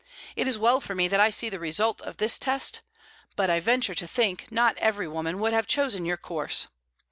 [0.35, 2.81] It is well for me that I see the result of this test,
[3.35, 6.69] but, I venture to think, not every woman would have chosen your course.